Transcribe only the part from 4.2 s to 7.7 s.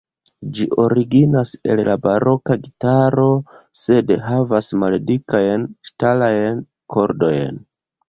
havas maldikajn ŝtalajn kordojn.